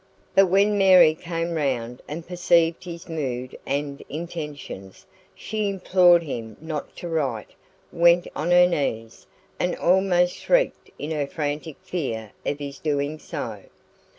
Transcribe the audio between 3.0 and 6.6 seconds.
mood and intentions, she implored him